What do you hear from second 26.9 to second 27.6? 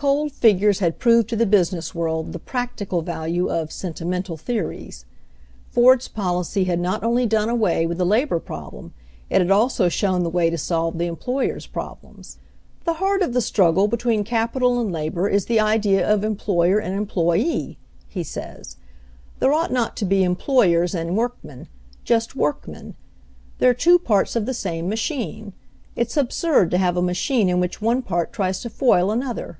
a machine in